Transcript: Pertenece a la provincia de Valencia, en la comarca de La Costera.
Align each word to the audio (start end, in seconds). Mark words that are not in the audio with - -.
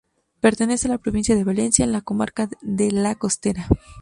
Pertenece 0.39 0.87
a 0.87 0.89
la 0.89 0.97
provincia 0.97 1.35
de 1.35 1.43
Valencia, 1.43 1.85
en 1.85 1.91
la 1.91 2.01
comarca 2.01 2.49
de 2.63 2.89
La 2.89 3.13
Costera. 3.13 3.67